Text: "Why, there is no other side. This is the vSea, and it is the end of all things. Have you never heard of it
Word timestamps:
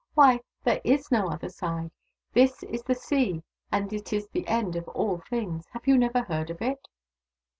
"Why, 0.15 0.39
there 0.63 0.81
is 0.83 1.11
no 1.11 1.27
other 1.29 1.49
side. 1.49 1.91
This 2.33 2.63
is 2.63 2.81
the 2.81 2.95
vSea, 2.95 3.43
and 3.71 3.93
it 3.93 4.11
is 4.11 4.27
the 4.29 4.47
end 4.47 4.75
of 4.75 4.87
all 4.87 5.19
things. 5.19 5.67
Have 5.73 5.85
you 5.85 5.95
never 5.95 6.23
heard 6.23 6.49
of 6.49 6.59
it 6.59 6.87